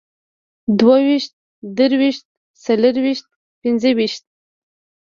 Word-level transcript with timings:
دوهويشت، 0.79 1.33
دريويشت، 1.77 2.23
څلرويشت، 2.63 3.25
پينځهويشت 3.61 4.23